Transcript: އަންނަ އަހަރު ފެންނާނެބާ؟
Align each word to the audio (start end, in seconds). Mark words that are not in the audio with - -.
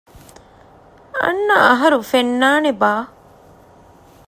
އަންނަ 1.21 1.55
އަހަރު 1.67 1.97
ފެންނާނެބާ؟ 2.11 2.93